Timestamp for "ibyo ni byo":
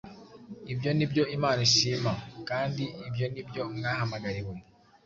0.73-1.23, 3.07-3.61